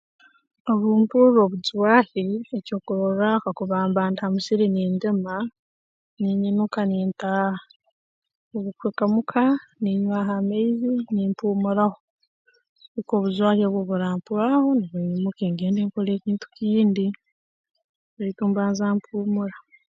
[0.71, 2.23] Obu mpurra obujwaahi
[2.57, 5.35] eky'okurorraaho kakuba mba ndi ha musiri nindima
[6.19, 7.63] ninyinuka nintaaha
[8.55, 9.43] obu nkuhika muka
[9.81, 11.97] ninywaaho amaizi nimpuumuraho
[12.91, 17.05] kuhika obujwahi obu obu burampwaaho nubwo nyimuke ngende nkole ekintu kindi
[18.17, 19.55] baitu mbanza mpuumura